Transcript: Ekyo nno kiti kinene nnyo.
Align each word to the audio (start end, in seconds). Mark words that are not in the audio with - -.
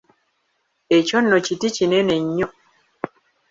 Ekyo 0.97 1.17
nno 1.21 1.37
kiti 1.45 1.67
kinene 1.75 2.15
nnyo. 2.25 2.47